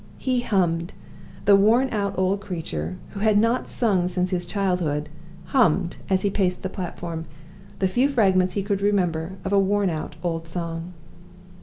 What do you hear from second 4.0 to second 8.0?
since his childhood, hummed, as he paced the platform, the